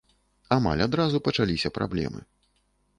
[0.55, 2.21] Амаль адразу пачаліся праблемы.